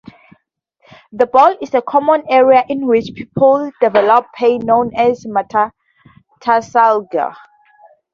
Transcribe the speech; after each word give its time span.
The 1.11 1.27
ball 1.27 1.55
is 1.61 1.75
a 1.75 1.81
common 1.83 2.23
area 2.27 2.65
in 2.67 2.87
which 2.87 3.13
people 3.13 3.69
develop 3.79 4.25
pain, 4.33 4.61
known 4.65 4.89
as 4.95 5.27
metatarsalgia. 5.27 7.35